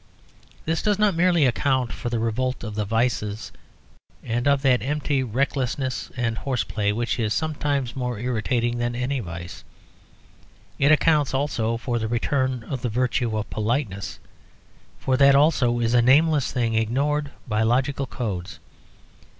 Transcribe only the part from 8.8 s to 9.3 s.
any